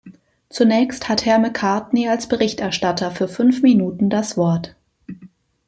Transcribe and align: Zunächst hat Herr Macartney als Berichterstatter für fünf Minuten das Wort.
Zunächst 0.49 1.09
hat 1.09 1.25
Herr 1.27 1.37
Macartney 1.37 2.07
als 2.07 2.27
Berichterstatter 2.27 3.11
für 3.11 3.27
fünf 3.27 3.61
Minuten 3.61 4.09
das 4.09 4.35
Wort. 4.35 4.75